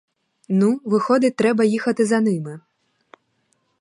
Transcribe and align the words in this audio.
Ну, 0.49 0.81
виходить, 0.85 1.35
треба 1.35 1.63
їхати, 1.63 2.05
за 2.05 2.19
ними. 2.21 2.59